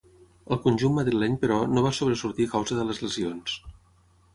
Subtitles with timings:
[0.55, 3.61] Al conjunt madrileny, però, no va sobresortir a causa de les lesions.